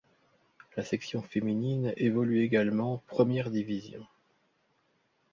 La 0.75 0.83
section 0.83 1.21
féminine 1.21 1.93
évolue 1.95 2.41
également 2.43 3.03
première 3.05 3.51
division. 3.51 4.03